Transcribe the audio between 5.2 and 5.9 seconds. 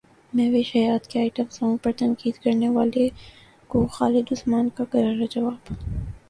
جواب